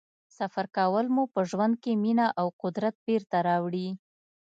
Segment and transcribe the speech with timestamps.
[0.37, 3.87] سفر کول مو په ژوند کې مینه او قدرت بېرته راوړي.